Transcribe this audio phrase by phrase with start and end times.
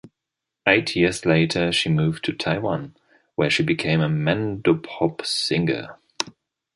[0.67, 2.95] Eight years later she moved to Taiwan,
[3.35, 5.95] where she became a Mandopop singer.